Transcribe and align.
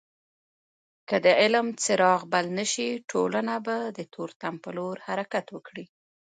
که 1.07 1.15
د 1.25 1.27
علم 1.41 1.67
څراغ 1.81 2.21
بل 2.33 2.45
نسي 2.57 2.89
ټولنه 3.11 3.55
به 3.65 3.75
د 3.97 3.99
تورتم 4.13 4.55
په 4.63 4.69
لور 4.77 4.95
حرکت 5.07 5.45
وکړي. 5.51 5.85